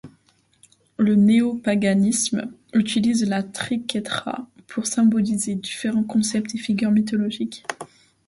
[0.97, 7.63] Le néopaganisme utilise la triquetra pour symboliser différents concepts et figures mythologiques.